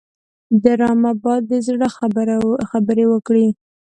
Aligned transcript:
ډرامه 0.63 1.11
باید 1.23 1.43
د 1.51 1.53
زړه 1.67 1.87
خبرې 2.71 3.05
وکړي 3.11 3.47